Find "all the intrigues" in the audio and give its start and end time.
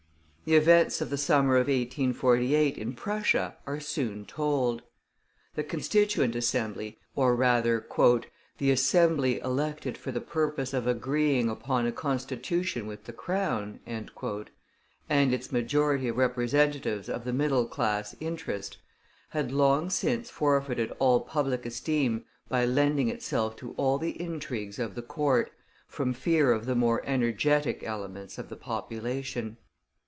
23.77-24.79